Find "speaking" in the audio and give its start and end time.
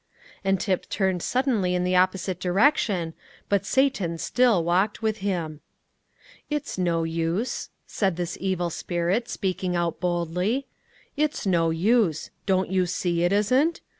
9.29-9.75